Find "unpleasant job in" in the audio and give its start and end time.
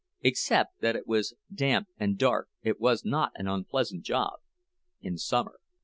3.47-5.15